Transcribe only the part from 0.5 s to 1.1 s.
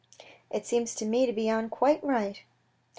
seems to